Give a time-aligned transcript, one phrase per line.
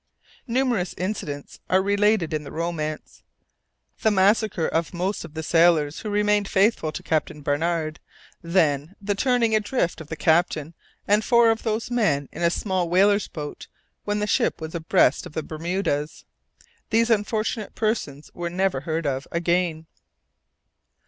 [0.47, 3.21] Numerous incidents are related in the romance
[4.01, 7.99] the massacre of most of the sailors who remained faithful to Captain Barnard,
[8.41, 10.73] then the turning adrift of the captain
[11.07, 13.67] and four of those men in a small whaler's boat
[14.03, 16.25] when the ship was abreast of the Bermudas.
[16.89, 19.85] These unfortunate persons were never heard of again.